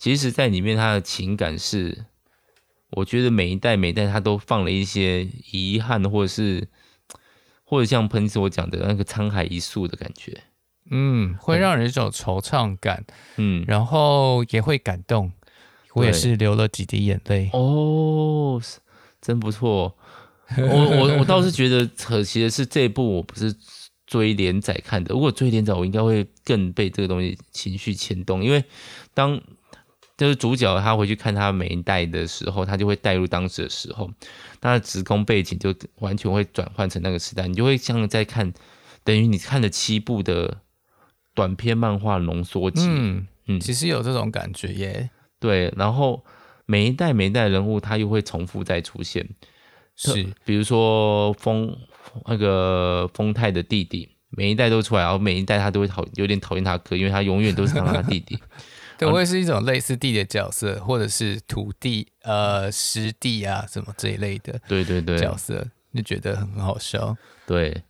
[0.00, 2.06] 其实，在里面他的情感是，
[2.92, 6.66] 我觉得每一代每一代他都放了一些遗憾，或者是
[7.64, 10.44] 或者像喷子我讲的那个沧海一粟的感觉。
[10.90, 13.04] 嗯，会让人一种惆怅感，
[13.36, 15.30] 嗯，然后也会感动，
[15.92, 18.58] 我也是流了几滴眼泪哦，
[19.20, 19.94] 真不错。
[20.56, 23.54] 我我我倒是觉得可惜的是，这一部我不是
[24.06, 25.12] 追连载看的。
[25.12, 28.64] 如果追连载，我应该会更被这个东西情绪牵动，因为
[29.12, 29.38] 当
[30.20, 34.10] 就是主角他回去看他每一代的时候，他就会带入当时的时候，
[34.60, 38.52] 他的时空背景就完全会转换成那个时代，你就会像在看，
[39.02, 40.58] 等于你看了七部的。
[41.32, 45.10] 短篇漫画浓缩集，嗯嗯，其实有这种感觉耶。
[45.38, 46.22] 对，然后
[46.66, 49.26] 每一代每一代人物，他又会重复再出现。
[49.94, 51.74] 是，比如说风
[52.26, 58.36] 那个风太的弟弟，每一代都出来，然后每一代他都会讨有点讨厌他哥，因为他永远都是当他弟弟。
[59.06, 64.60] 对，我也是一种类似地的角色，或者是土地、呃湿地啊什么这一类的。
[64.68, 67.16] 对对对，角色就觉得很好笑。
[67.46, 67.82] 对。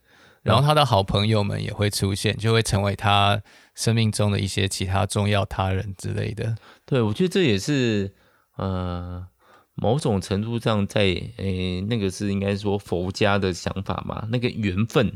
[0.43, 3.43] 然后他的好朋友们也会出现，就会成为他
[3.75, 6.57] 生命中的一些其他重要他人之类的。
[6.87, 8.15] 对，我觉得这也是
[8.57, 9.27] 呃
[9.75, 11.03] 某种程度上在
[11.37, 15.13] 诶那个是应该说佛家的想法嘛，那个缘分，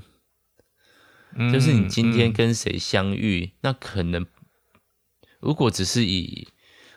[1.37, 4.27] 嗯、就是你今天跟谁相遇，嗯、那可能
[5.45, 6.49] 如果只是以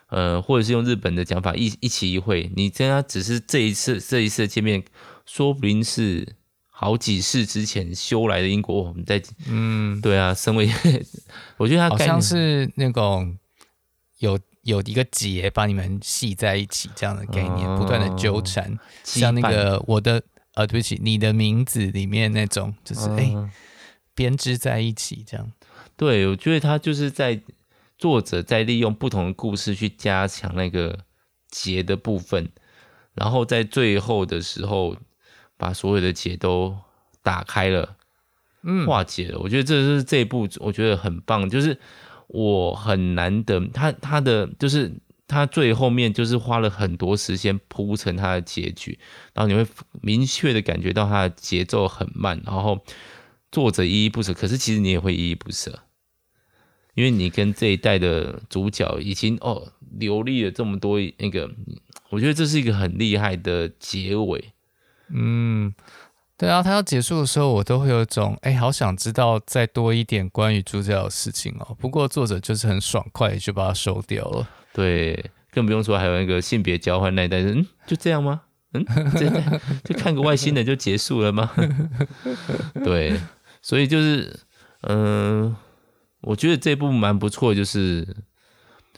[0.08, 4.82] 呃或者是用日本的讲法一一期一会，你跟他只是这一次这一次的见面，
[5.24, 6.34] 说不定是。
[6.80, 10.70] 好几世之前修来的因果，我们在嗯，对啊，身为
[11.58, 13.36] 我觉得他好像是那种
[14.18, 20.22] 有有一个结把你们系在一起这样的概念，哦、不断的纠缠，像那个我的
[20.54, 23.34] 呃，对不起，你的名字里面那种，就是哎
[24.14, 25.50] 编织在一起这样。
[25.96, 27.40] 对，我觉得他就是在
[27.98, 30.98] 作者在利用不同的故事去加强那个
[31.50, 32.48] 结的部分，
[33.14, 34.96] 然后在最后的时候。
[35.60, 36.78] 把所有的结都
[37.20, 37.96] 打开了，
[38.62, 39.40] 嗯，化解了。
[39.40, 41.50] 我觉得这是这一部，我觉得很棒。
[41.50, 41.76] 就是
[42.28, 44.88] 我很难得，他他的就是
[45.26, 48.96] 他最后面就是花了很多时间铺成他的结局，
[49.34, 49.68] 然后你会
[50.00, 52.78] 明确的感觉到他的节奏很慢，然后
[53.50, 55.76] 作者依依不舍，可是其实你也会依依不舍，
[56.98, 59.64] 因为你跟这一代的主角已经哦
[60.00, 61.48] 流利了这么多那个，
[62.10, 64.52] 我觉得这是一个很厉害的结尾。
[65.14, 65.72] 嗯，
[66.36, 71.76] 对啊，他要结束的时候，我都会有一种哎，好想知道再多一点关于主角的事情哦。
[71.78, 74.50] 不过作者就是很爽快就把它收掉了。
[74.72, 78.40] 对，更不用说还有那个性别交换那一代人，嗯，就这样吗？
[78.72, 78.84] 嗯，
[79.16, 81.48] 这样 就看个外星人就结束了吗？
[82.82, 83.16] 对，
[83.62, 84.40] 所以就是，
[84.80, 85.56] 嗯、呃，
[86.20, 88.16] 我觉得这部蛮不错，就是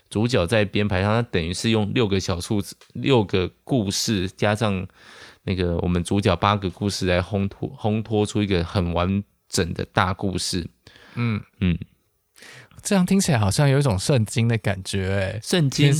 [0.08, 2.62] 主角在编排上，他等于是用六个小处，
[2.94, 4.86] 六个故事加上。
[5.44, 10.68] 那个我们主角八个故事来烘托烘托出一个很完整的大故事，
[11.14, 11.78] 嗯嗯，
[12.82, 15.94] 这样听起来好像有一种圣经的感觉，哎，圣经，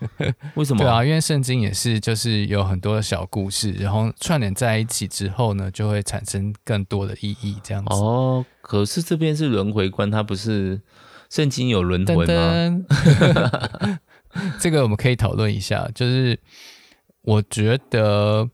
[0.54, 0.82] 为什么？
[0.82, 7.94] 对啊，因为圣经也是，就是有很多的小故事，然后串联在一起之后呢，就会产生更多的意义，这样子。
[7.94, 10.80] 哦，可是这边是轮回观，它不是
[11.30, 12.24] 圣经有轮回吗？
[12.24, 13.98] 噔噔
[14.60, 15.88] 这个我们可以讨论一下。
[15.94, 16.38] 就是
[17.22, 18.48] 我觉得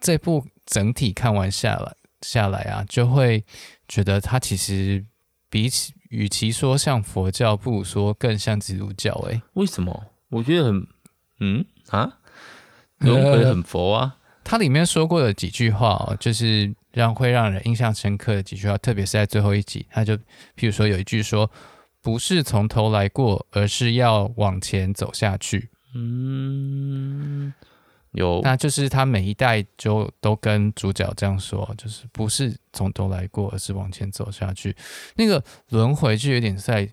[0.00, 3.44] 这部整体看完下来下来啊，就会
[3.88, 5.04] 觉得它其实
[5.50, 5.92] 比起。
[6.08, 9.12] 与其说像佛教，不如说更像基督教。
[9.28, 10.04] 哎，为什么？
[10.36, 10.86] 我觉得很，
[11.40, 12.18] 嗯啊，
[12.98, 14.16] 轮回很佛啊。
[14.44, 20.14] 它里面说过的几句话哦，就是让会让人印象深刻的几句话，特别是在最后一集，他就
[20.56, 21.50] 譬如说有一句说，
[22.02, 25.70] 不是从头来过，而是要往前走下去。
[25.94, 27.52] 嗯。
[28.12, 34.74] 有，那就是他每一代就都跟主角这样说，就是不是从头来过，而是往前走下去。
[35.16, 36.88] 那个轮回就有点在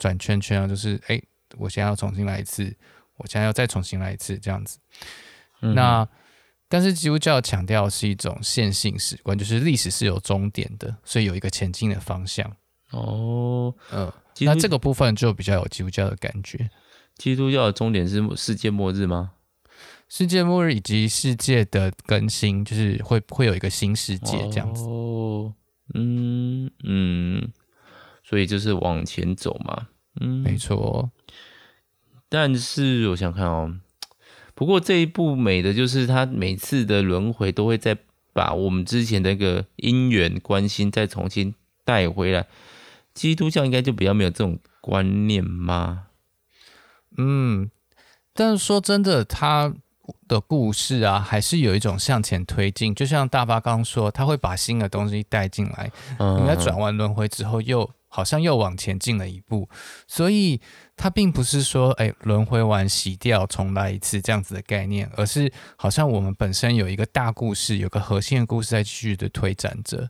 [0.00, 1.22] 转圈圈啊，就是哎，
[1.58, 2.74] 我现在要重新来一次，
[3.16, 4.78] 我现在要再重新来一次这样子。
[5.60, 6.06] 嗯、那
[6.68, 12.50] 但是基督教强调是一种线性史观，就是历史是有终点的，所以有一个前进的方向。
[12.90, 16.70] 哦，嗯，那这个部分就比较有基督教的感觉。
[17.16, 19.32] 基督教的终点是世界末日吗？
[20.08, 24.84] 世界末日以及世界的更新，就是会会有一个新世界这样子。
[24.84, 25.54] 哦，
[25.94, 27.52] 嗯嗯，
[28.22, 29.88] 所以就是往前走嘛。
[30.20, 31.10] 嗯，没错。
[32.28, 33.74] 但是我想看哦，
[34.54, 37.96] 不过这一部美的就是他每次的轮回都会再
[38.32, 42.46] 把我们之前的那个因缘关心再重新带回来。
[43.12, 46.06] 基督教应该就比较没有这种观念吗？
[47.16, 47.70] 嗯，
[48.32, 49.74] 但是说真的，他。
[50.28, 55.90] 的故事啊，还是有一种向前推进，就像大发刚刚说，他会把新的东西带进来，
[56.38, 59.68] 你在转完轮回之后，又好像又往前进了一步，
[60.06, 60.60] 所以
[60.96, 70.08] 他并不是说，哎，轮回完洗掉重来一次这样子的概念，而是好像我们本身有一个大故事，有个核心的故事在继续的推展着。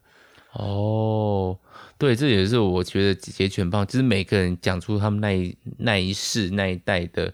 [0.52, 1.58] 哦，
[1.96, 7.32] 对，这也是我觉得结局很棒，就是每个人讲出他们那一那一世那一代的。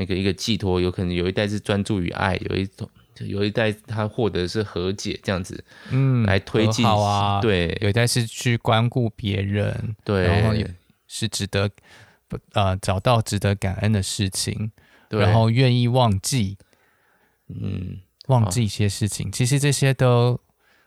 [0.00, 2.88] 那个一个寄托，有可能有一代是专注于爱，有一种
[3.26, 10.68] 有一代他获得是和解这样子，嗯，来推进啊，对，有一代是去关顾别人，对，然后也
[11.06, 11.70] 是值得
[12.52, 14.70] 呃找到值得感恩的事情，
[15.08, 16.56] 对，然后愿意忘记，
[17.48, 20.38] 嗯，忘记一些事情，其实这些都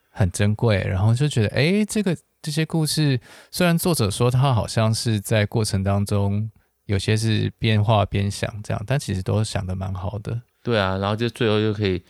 [0.10, 3.20] 很珍贵，然后就觉得哎，这个这些故事
[3.52, 6.52] 虽然作者说他好像是在过程当中。
[6.86, 10.42] 有些是边画边想这样，但其实都想的蛮好的。
[10.64, 12.02] 对啊，然后就最后就可以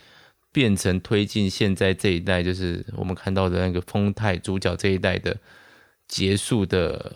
[0.52, 5.38] 变成推进现在这一代，就是我们看到的那个丰太主角这一代的
[6.08, 7.16] 结束的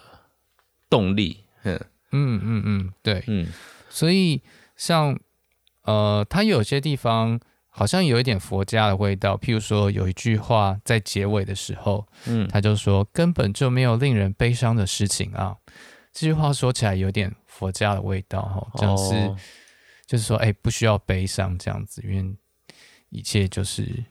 [0.89, 1.43] 动力。
[1.63, 1.79] 嗯
[2.11, 3.47] 嗯嗯嗯，对，嗯，
[3.89, 4.41] 所以
[4.77, 5.19] 像
[5.81, 15.57] 呃，他有些地方好像有一点佛家的味道，譬如说有一句话在结尾的时候，嗯，他就说根本就没有令人悲伤的事情啊。
[16.13, 19.37] 这句话说起来有点佛家的味道哈，就是、哦、
[20.05, 22.35] 就是说，哎，不需要悲伤这样子，因为
[23.09, 24.03] 一切就是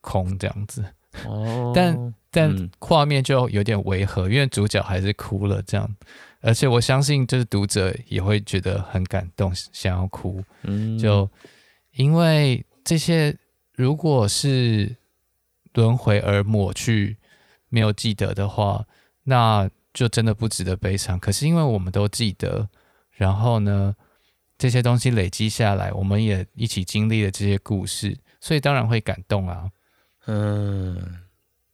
[0.00, 0.84] 空这样子。
[1.24, 5.96] 哦，但但画面就有点违和，因为主角还是哭了这样，
[6.40, 10.42] 而且我相信就是读者也会觉得很感动，想要哭。
[10.62, 11.28] 嗯，就
[11.92, 13.36] 因为这些
[13.74, 14.96] 如果是
[15.74, 17.16] 轮回而抹去
[17.68, 18.86] 没有记得的话，
[19.24, 19.70] 那。
[19.96, 22.68] 就真的不值得悲伤，可是因为我们都记得，
[23.12, 23.96] 然后呢，
[24.58, 29.70] 这些东西累积下来，我们也一起经历了这些故事，所以当然会感动啊。
[30.26, 31.20] 嗯，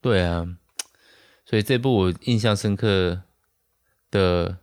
[0.01, 0.47] 对啊，
[1.45, 3.23] 所以这部我印象深刻
[4.11, 4.59] 的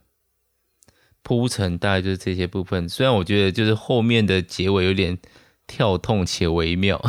[1.23, 2.87] 铺陈大概就是这些部分。
[2.89, 5.17] 虽然我觉得就是后面的结尾有点。
[5.71, 6.99] 跳痛且微妙，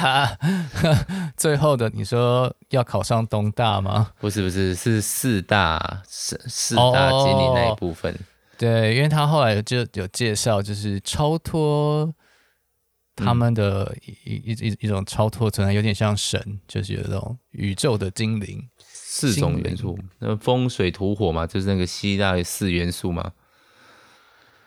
[1.38, 4.12] 最后的你说要考上东大吗？
[4.20, 8.12] 不是不是，是四大四四大经历那一部分。
[8.12, 8.20] Oh,
[8.60, 12.14] 对，因为他后来就有介绍，就是超脱
[13.16, 23.32] 他们的一一一一种超脱存在，有点像神，就是有这种宇宙的精灵，四种元素，那风水土火嘛，就是那个希腊四元素嘛。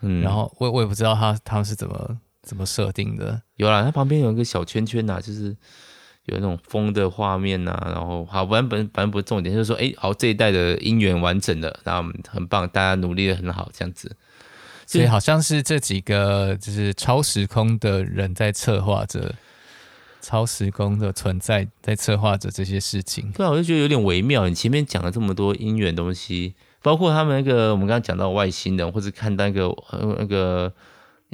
[0.01, 2.19] 嗯，然后我我也不知道他他们是怎么。
[2.43, 3.41] 怎么设定的？
[3.55, 5.55] 有啦，它旁边有一个小圈圈呐、啊，就是
[6.25, 7.91] 有那种风的画面呐、啊。
[7.93, 14.15] 然后好，反正本反正不是重点，就是说，哎，好，这一代的姻缘完整了，然后很棒，大家努力的很好，这样子。
[14.85, 19.33] 所以好像是这几个就是超时空的人在策划着
[20.21, 23.31] 超时空的存在，在策划着这些事情。
[23.31, 24.47] 对啊，我就觉得有点微妙。
[24.47, 30.71] 你前面讲了这么多姻缘东西，包括他们那个我们刚刚讲到外星人，或者看到那个呃那个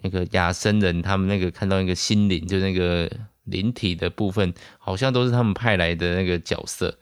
[0.04, 3.12] 那个亚生人，他们那个看到一个心灵，就那个
[3.50, 6.98] 灵体的部分，好像都是他们派来的那个角色。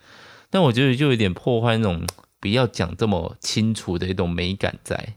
[0.50, 2.06] 但我觉得就有点破坏那种
[2.40, 5.16] 不要讲这么清楚的一种美感在。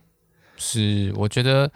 [0.57, 1.71] 是，我觉得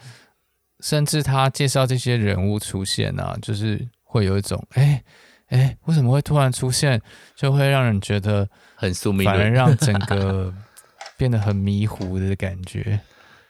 [0.80, 5.02] 甚至他介绍这些人物出现啊，就是会有一种哎
[5.48, 7.00] 哎，为什么会突然出现，
[7.34, 10.52] 就会让人觉得很宿命，反而让整个
[11.16, 13.00] 变得很迷糊的感觉。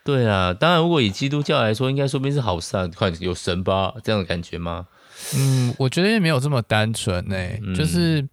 [0.04, 4.86] 对啊，当然，如果以基督教来说，应该说不定是好事啊，快有神吧这样的感觉吗？
[5.34, 8.28] 嗯，我觉得也没有这么单纯呢、欸，嗯、就是。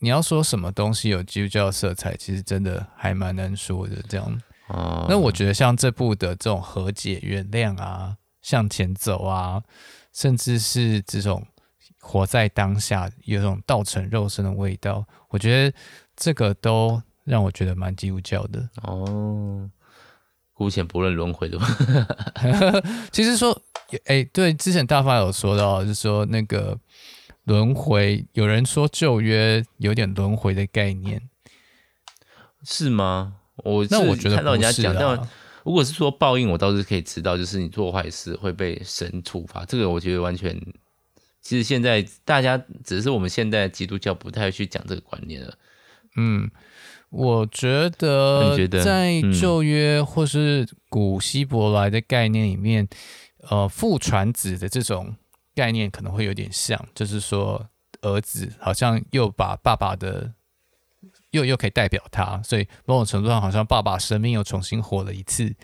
[0.00, 3.96] 你要说什么东西有基督教色彩，其实真的还蛮难说的。
[4.06, 9.62] 这样，哦、那我觉得像这部的这种和解、原谅啊、向前走啊，
[10.12, 11.46] 甚至是这种
[12.00, 15.74] 活在当下，有种道成肉身的味道，我觉得
[16.14, 18.68] 这个都让我觉得蛮基督教的。
[18.82, 19.70] 哦，
[20.52, 21.66] 姑且不论轮回的吧。
[23.10, 23.58] 其实说，
[24.04, 26.78] 哎、欸，对，之前大发有说到，就是说那个。
[27.44, 31.20] 轮回，有人说旧约有点轮回的概念，
[32.64, 33.34] 是吗？
[33.56, 35.28] 我那我觉得看到人家讲，但
[35.62, 39.62] 如果是说报应，我倒是可以知道，就是你做坏事会被神处罚。
[39.66, 40.58] 这个我觉得完全，
[41.42, 45.54] 其实现在大家只是我们现在基督教不太去讲这个观念了。
[46.16, 46.50] 嗯，
[47.10, 52.88] 我觉得在旧约或是古希伯来的概念里面，
[53.48, 55.14] 呃，父传子的这种。
[55.56, 57.64] 概念可能会有点像，就是说
[58.00, 60.34] 儿子好像又把爸爸的
[61.30, 65.54] 又又可以代表他，所以某种程度上好像爸爸生命又重新活了一次，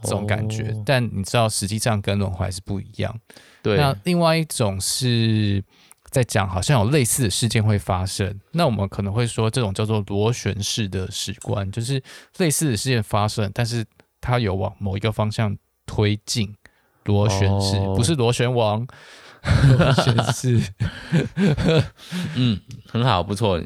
[0.00, 0.70] 这种感觉。
[0.70, 3.14] 哦、但你知道，实际上跟轮回是不一样。
[3.62, 3.76] 对。
[3.76, 5.62] 那另外一种是
[6.08, 8.40] 在讲，好像有类似的事件会发生。
[8.52, 12.02] 那我们可能会说，这种叫做螺旋式的史观，就是
[12.38, 13.84] 类似的事件发生，但是
[14.22, 16.56] 它有往某一个方向推进。
[17.06, 18.86] 螺旋式、哦、不是螺旋王，
[19.78, 20.60] 螺旋式，
[22.36, 23.58] 嗯，很好，不错，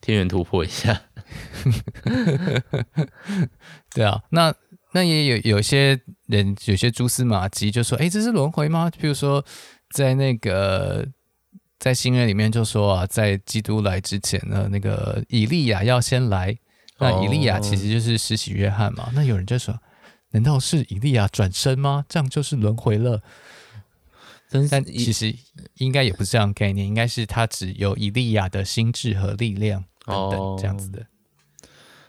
[0.00, 1.02] 天元突破一下，
[3.94, 4.54] 对啊，那
[4.92, 8.90] 那也有有些人有些蛛丝马迹就说，哎、欸，这是轮回吗？
[8.98, 9.44] 比如说
[9.90, 11.06] 在那个
[11.78, 16.56] 在新约里面就说啊，在基督来之前呢，那个以利亚要先来，
[16.98, 19.78] 那以利亚其实就是施洗约翰嘛，那有人就说。
[20.32, 22.04] 难道是以利亚转身吗？
[22.08, 23.22] 这样就是轮回了。
[24.68, 25.34] 但其实
[25.78, 31.06] 应该也不是这样概念，应该是他只有以利亚的心智和力量等等这样子的。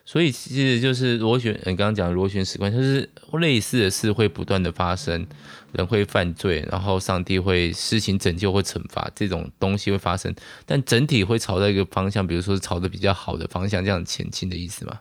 [0.06, 3.10] 所以其实就是螺旋，你刚刚讲的螺旋史观，就是
[3.40, 5.26] 类似的事会不断的发生，
[5.72, 15.00] 人会犯罪，然后上帝会施行拯救或惩罚，这种东西会发生，但整体会朝着一个方向，比如说朝着比较好的方向这样前进的意思吗？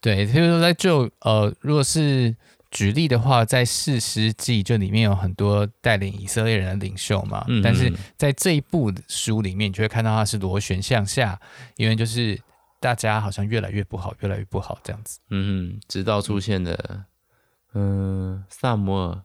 [0.00, 2.34] 对，比如说在就呃，如果是
[2.70, 11.40] 举例的话，在士师记就里面有很多带领以色列人的领袖嘛，但是在这一部书里面，你就会看到它是螺旋向下，
[11.76, 12.38] 因为就是
[12.78, 15.18] 大家好像越来越不好，越来越不好这样子。
[15.30, 17.04] 嗯，直到出现的
[17.74, 19.22] 嗯撒母耳，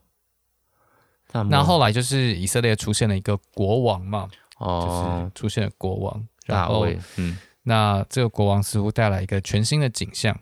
[1.31, 10.35] 撒母耳，那后来就是以色列出现了一个国王嘛，哦，就是出现了国王，然后，嗯，那这个国王似乎带来一个全新的景象。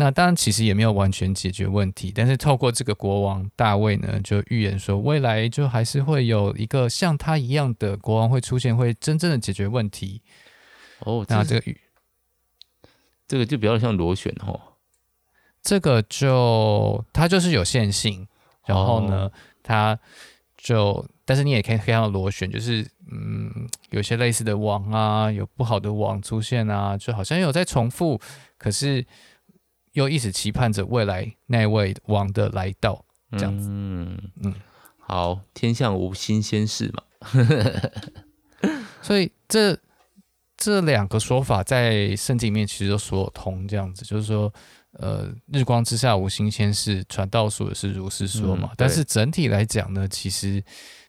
[0.00, 10.22] 那当然，其实也没有完全解决问题，但是透过这个国王大卫呢，就预言说，未来就还是会有一个像他一样的国王会出现，会真正的解决问题。
[11.00, 11.74] 哦，那这个
[13.28, 14.58] 这个就比较像螺旋哦，
[15.60, 18.26] 这个就它就是有限性，
[18.64, 19.32] 然后呢，哦、
[19.62, 19.98] 它
[20.56, 28.18] 就但是你也可以看到螺旋，就是嗯，有些类似的网啊，有不好的网出现啊，就好像有在重复，
[28.56, 29.04] 可是。
[29.92, 33.68] 又一直期盼着未来那位王的来到，这样子。
[33.68, 34.54] 嗯嗯，
[34.98, 37.02] 好，天下无新鲜事嘛。
[39.02, 39.76] 所以这
[40.56, 44.52] 这两个说法在圣经里面其实都说得通，这样子就是说，
[44.92, 48.68] 呃，日光之下无新鲜事，传道书也是如是说嘛。
[48.70, 50.62] 嗯、但是整体来讲呢，其实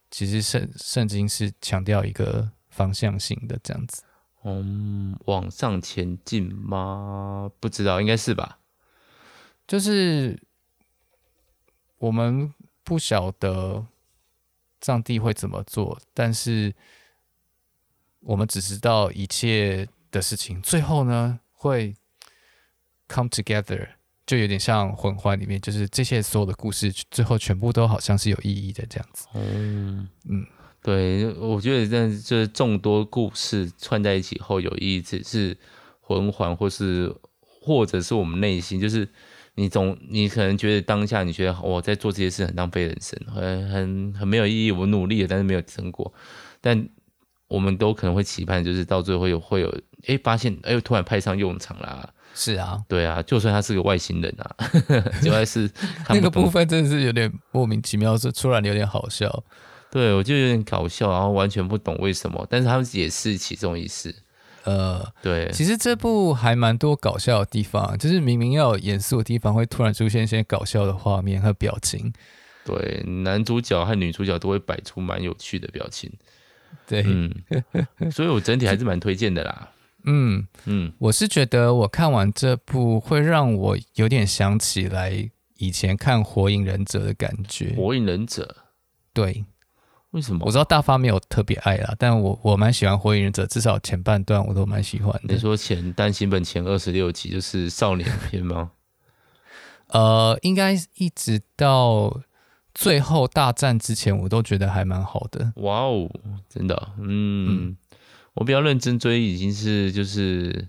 [0.10, 4.02] 其实圣圣经是强调一个方向性的这样子。
[4.44, 7.52] 嗯，往上前进吗？
[7.60, 8.58] 不知道，应该是吧。
[9.68, 10.38] 就是
[11.98, 12.54] 我们
[12.84, 13.86] 不晓得
[14.82, 16.76] 上帝会怎么做，但是
[18.20, 21.96] 我们只知道一切的事情最后呢会
[23.08, 23.88] come together，
[24.26, 29.28] 就有点像魂环里面，就是这些所有的故事最后全部都好像是有意义的这样子。
[29.36, 30.46] 嗯嗯，
[30.82, 35.58] 对，我觉得这就是众多故事串在一起后有意义，只是
[36.02, 37.16] 魂环或是。
[37.64, 39.08] 或者是我们内心，就是
[39.56, 46.14] 你总你可能觉得当下你觉得我在做这些事很浪费人生，很很很没有意义，我努力了，但是没有成果，
[46.62, 46.88] 但
[47.48, 52.10] 我们都可能会期盼，就是到最后会有会有，哎，发现哎，突然派上用场啦。
[52.34, 54.56] 是啊，对啊，就算他是个外星人啊，
[55.22, 55.70] 就还是
[56.08, 59.44] 那个部分真的是有点莫名其妙，是突然有点好笑。
[59.92, 64.16] 对，我就有点搞笑，然后完全不懂为什么，但是他们解释其中一事。
[64.64, 72.14] 呃，对，其实这部还蛮多搞笑的地方，就是明明要有严肃的地方，会突然出现一些搞笑的画面和表情。
[72.64, 76.12] 对，男主角和女主角都会摆出蛮有趣的表情。
[76.88, 77.34] 对，嗯，
[78.12, 79.70] 所以我整体还是蛮推荐的啦。
[80.04, 87.74] 嗯嗯，我是觉得我看完这部会让我有点想起来以前看《火影忍者》的感觉。
[87.76, 88.58] 火影忍者，
[89.14, 89.46] 对。
[90.12, 90.46] 为什么？
[90.46, 95.34] 我知道大发没有特别爱啦，但我我蛮喜欢《火影忍者》，至少前半段我都蛮喜欢的。
[95.34, 98.72] 你说前单行本前二十六集就是少年篇吗？
[99.88, 102.22] 呃，应该一直到
[102.74, 105.54] 最后大战之前，我都觉得还蛮好的。
[105.58, 106.10] 哇哦，
[106.50, 107.78] 真的，嗯，嗯
[108.34, 110.68] 我比较认真追，已经是就是，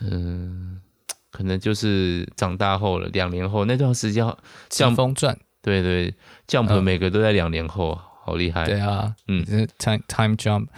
[0.00, 4.24] 嗯、呃，可能就是长大后了，两年后那段时间，
[4.68, 6.14] 《疾风传》对对
[6.46, 7.90] ，Jump 每个都在两年后。
[7.90, 8.64] 呃好厉害！
[8.64, 9.44] 对啊，嗯
[9.78, 10.68] ，time time jump，、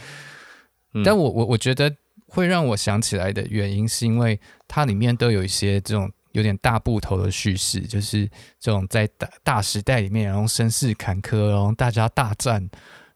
[0.94, 1.94] 嗯、但我我我觉得
[2.26, 8.26] 会让我想起来的原因，是因为它里面都有一些这种有点大部头的叙事，就是
[8.58, 12.66] 这种在大大时代里面，然后身世坎坷，然后大家大战，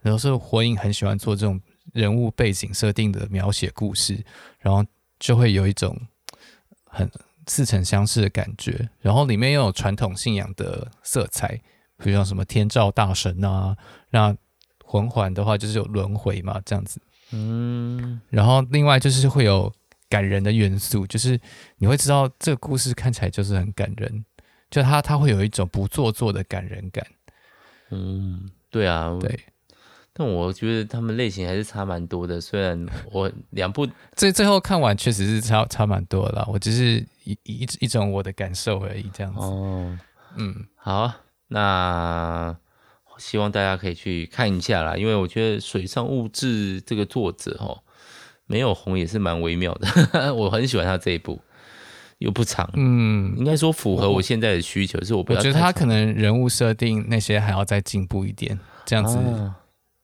[0.00, 1.58] 然后是火影很喜欢做这种
[1.94, 4.22] 人物背景设定的描写故事，
[4.60, 4.84] 然后
[5.18, 5.98] 就会有一种
[6.84, 7.10] 很
[7.46, 11.58] 似曾相识的感觉，然后里面又有传统信仰的色彩。
[12.00, 13.76] 比如像什么天照大神啊，
[14.10, 14.36] 那
[14.84, 17.00] 魂环的话就是有轮回嘛，这样子。
[17.32, 19.70] 嗯，然后另外就是会有
[20.08, 21.38] 感人的元素，就是
[21.76, 24.24] 你会知道这个故事看起来就是很感人，
[24.70, 27.06] 就它它会有一种不做作的感人感。
[27.90, 29.38] 嗯，对啊，对。
[30.14, 33.86] 但我觉得他们类型还是差蛮多的，虽然我两部
[34.16, 39.40] 最最后看完确实是差差蛮多的啦，我只是一一一种我的感受而已，这样子。
[39.40, 39.98] 哦，
[40.36, 41.12] 嗯，好。
[41.50, 42.56] 那
[43.18, 47.82] 希望大家可以去看一下啦，因为我觉得水上物质这个作者哦，
[48.46, 51.40] 没有红也是蛮微妙的， 我很喜欢他这一部，
[52.18, 55.38] 又不长，嗯，应该说符合我现在的需求，我是我不要。
[55.38, 59.18] 我觉得他可能人物设定那些还要再进步一点，这样子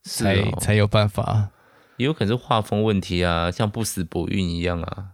[0.02, 1.48] 才、啊哦、才有办法，
[1.96, 5.13] 也有可能是画风问题啊，像不死不运一样啊。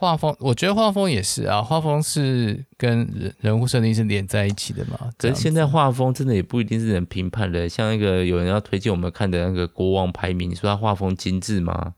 [0.00, 5.10] 画风，我觉得画风也是啊，画风是跟人人物设定是连在一起的嘛。
[5.18, 11.94] 可是现在画风真的也不一定是人评判的，像那个有人要推荐我们看的那个国王排名，你说他画风精致吗？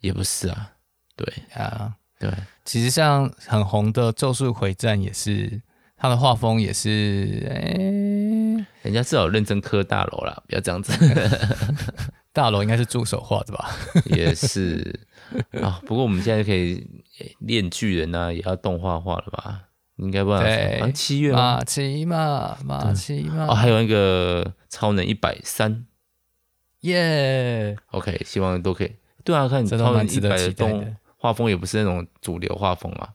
[0.00, 0.72] 也不是啊。
[1.16, 2.30] 对啊，对，
[2.66, 5.62] 其实像很红的《咒术回战》也是，
[5.96, 8.51] 他的画风也是，哎、欸，
[8.82, 10.92] 人家至少认真刻大楼啦，不要这样子。
[12.32, 13.70] 大楼应该是助手画的吧？
[14.06, 15.00] 也是
[15.60, 16.86] 啊，不过我们现在可以。
[17.38, 19.60] 练巨人啊，也要动画化了吧？
[19.96, 20.42] 应该不知道。
[20.42, 21.58] 对，七月吗？
[21.58, 23.46] 马奇嘛，马奇嘛。
[23.48, 25.86] 哦，还有那个超能一百三，
[26.80, 27.76] 耶。
[27.90, 28.92] OK，希望都可以。
[29.22, 33.10] 对啊，看超能一百的动画风也不是那种主流画风啊。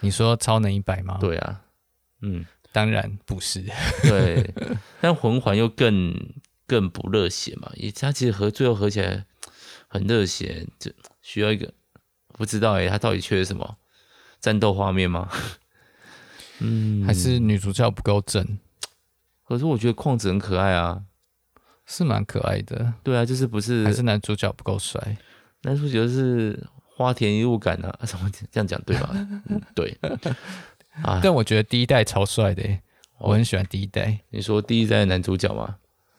[0.00, 1.18] 你说超能一百吗？
[1.20, 1.60] 对啊，
[2.22, 2.44] 嗯，
[2.76, 3.64] 当然不是。
[4.02, 4.52] 对，
[5.00, 6.14] 但魂环又更
[6.66, 9.24] 更不热血嘛，也它其实合最后合起来
[9.88, 11.72] 很热血，就需要一个。
[12.34, 13.78] 不知道哎、欸，他到底缺什么？
[14.40, 15.26] 战斗画面吗？
[16.60, 18.58] 嗯，还是女主角不够正？
[19.48, 21.02] 可是我觉得矿子很可爱啊，
[21.86, 22.92] 是蛮可爱的。
[23.02, 23.84] 对啊，就是不是？
[23.84, 25.16] 还是男主角不够帅？
[25.62, 28.00] 男主角是花田一路感啊？
[28.04, 29.08] 什么这样讲对吧？
[29.48, 29.98] 嗯、对。
[31.22, 32.80] 但我觉得第一代超帅的、欸，
[33.18, 34.18] 我很喜欢第一代。
[34.30, 35.76] 你说第一代的男主角吗？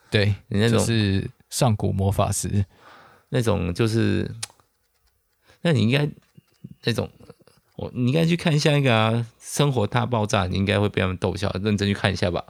[0.10, 2.66] 对，你那种是上古魔法师，
[3.30, 4.30] 那种就是。
[5.62, 6.08] 那你应该
[6.84, 7.10] 那种，
[7.76, 12.44] 我你应该去看一下那个啊，生活大爆炸，你应该会被他们逗笑，认真去看一下吧。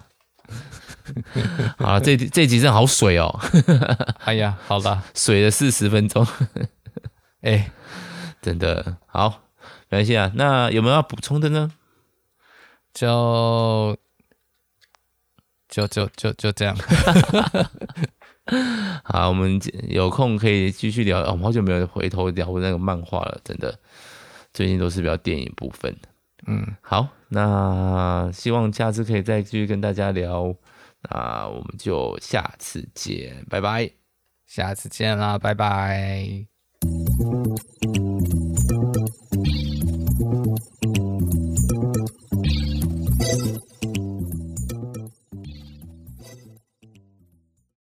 [1.77, 3.39] 好 了，这这集真的好水哦。
[4.25, 6.27] 哎呀，好吧，水了四十分钟。
[7.41, 7.71] 哎、欸，
[8.41, 9.41] 真的好，
[9.89, 10.31] 没关系啊。
[10.35, 11.71] 那有没有要补充的呢？
[12.97, 13.95] 就
[15.69, 16.75] 就就就就这样，
[19.05, 21.19] 好，我们有空可以继续聊。
[21.29, 23.77] 我们好久没有回头聊那个漫画了，真的，
[24.51, 25.95] 最近都是比较电影部分。
[26.47, 30.55] 嗯，好，那希望下次可以再继续跟大家聊。
[31.03, 33.91] 那我们就下次见，拜拜，
[34.47, 36.47] 下次见啦，拜拜。